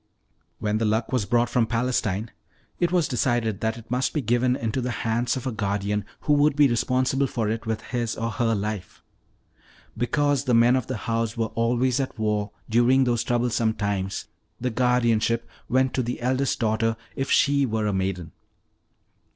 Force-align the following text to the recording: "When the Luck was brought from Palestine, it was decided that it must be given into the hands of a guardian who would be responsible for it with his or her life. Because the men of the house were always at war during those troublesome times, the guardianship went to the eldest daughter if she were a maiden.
"When 0.57 0.79
the 0.79 0.85
Luck 0.85 1.11
was 1.11 1.27
brought 1.27 1.47
from 1.47 1.67
Palestine, 1.67 2.31
it 2.79 2.91
was 2.91 3.07
decided 3.07 3.61
that 3.61 3.77
it 3.77 3.91
must 3.91 4.13
be 4.15 4.21
given 4.23 4.55
into 4.55 4.81
the 4.81 4.89
hands 5.05 5.37
of 5.37 5.45
a 5.45 5.51
guardian 5.51 6.05
who 6.21 6.33
would 6.33 6.55
be 6.55 6.67
responsible 6.67 7.27
for 7.27 7.47
it 7.49 7.67
with 7.67 7.81
his 7.83 8.15
or 8.15 8.31
her 8.31 8.55
life. 8.55 9.03
Because 9.95 10.45
the 10.45 10.55
men 10.55 10.75
of 10.75 10.87
the 10.87 10.97
house 11.05 11.37
were 11.37 11.51
always 11.53 11.99
at 11.99 12.17
war 12.17 12.49
during 12.67 13.03
those 13.03 13.23
troublesome 13.23 13.75
times, 13.75 14.25
the 14.59 14.71
guardianship 14.71 15.47
went 15.69 15.93
to 15.93 16.01
the 16.01 16.19
eldest 16.19 16.59
daughter 16.59 16.97
if 17.15 17.29
she 17.29 17.67
were 17.67 17.85
a 17.85 17.93
maiden. 17.93 18.31